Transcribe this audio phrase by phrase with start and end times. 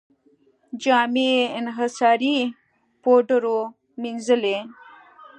[0.81, 2.37] جامې یې انحصاري
[3.01, 3.59] پوډرو
[4.01, 4.57] مینځلې.